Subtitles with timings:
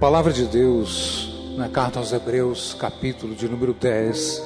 [0.00, 4.42] palavra de Deus, na carta aos Hebreus, capítulo de número 10,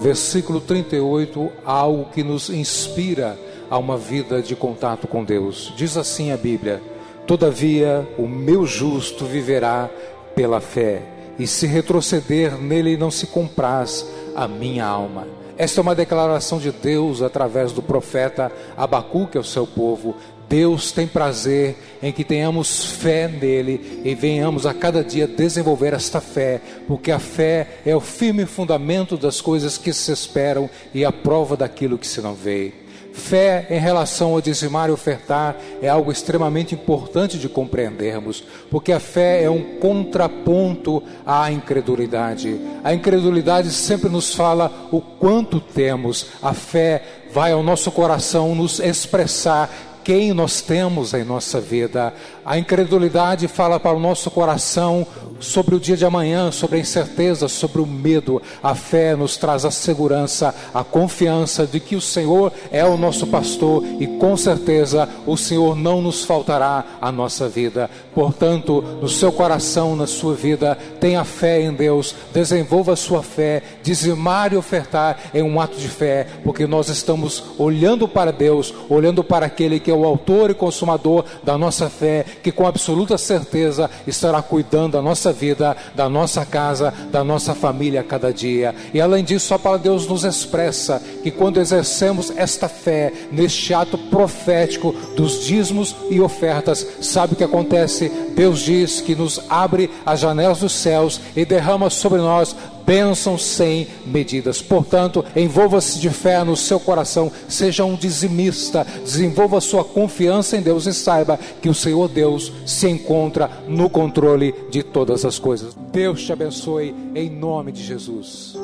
[0.00, 3.38] versículo 38, algo que nos inspira
[3.70, 5.72] a uma vida de contato com Deus.
[5.76, 6.82] Diz assim a Bíblia:
[7.24, 9.88] Todavia, o meu justo viverá
[10.34, 11.02] pela fé,
[11.38, 14.04] e se retroceder nele não se compraz
[14.34, 15.28] a minha alma.
[15.56, 20.16] Esta é uma declaração de Deus através do profeta Abacuque ao seu povo.
[20.48, 26.20] Deus tem prazer em que tenhamos fé nele e venhamos a cada dia desenvolver esta
[26.20, 31.10] fé, porque a fé é o firme fundamento das coisas que se esperam e a
[31.10, 32.72] prova daquilo que se não vê.
[33.12, 39.00] Fé em relação ao dizimar e ofertar é algo extremamente importante de compreendermos, porque a
[39.00, 42.60] fé é um contraponto à incredulidade.
[42.84, 48.80] A incredulidade sempre nos fala o quanto temos, a fé vai ao nosso coração nos
[48.80, 52.14] expressar quem nós temos em nossa vida.
[52.44, 55.04] A incredulidade fala para o nosso coração
[55.40, 58.40] sobre o dia de amanhã, sobre a incerteza, sobre o medo.
[58.62, 63.26] A fé nos traz a segurança, a confiança de que o Senhor é o nosso
[63.26, 67.90] pastor e com certeza o Senhor não nos faltará a nossa vida.
[68.14, 73.60] Portanto, no seu coração, na sua vida, tenha fé em Deus, desenvolva a sua fé,
[73.82, 79.24] dizimar e ofertar é um ato de fé, porque nós estamos olhando para Deus, olhando
[79.24, 83.90] para aquele que é o autor e consumador da nossa fé, que com absoluta certeza
[84.06, 88.74] estará cuidando da nossa vida, da nossa casa, da nossa família a cada dia.
[88.92, 93.74] E além disso, a palavra de Deus nos expressa que quando exercemos esta fé neste
[93.74, 98.10] ato profético dos dízimos e ofertas, sabe o que acontece?
[98.34, 102.54] Deus diz que nos abre as janelas dos céus e derrama sobre nós
[102.86, 104.62] bênçãos sem medidas.
[104.62, 110.86] Portanto, envolva-se de fé no seu coração, seja um dizimista, desenvolva sua confiança em Deus
[110.86, 115.76] e saiba que o Senhor Deus se encontra no controle de todas as coisas.
[115.92, 118.56] Deus te abençoe em nome de Jesus.